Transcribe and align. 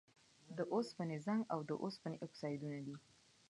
د 0.57 0.59
اوسپنې 0.73 1.17
زنګ 1.25 1.41
د 1.69 1.71
اوسپنې 1.83 2.17
اکسایدونه 2.25 2.79
دي. 2.85 2.95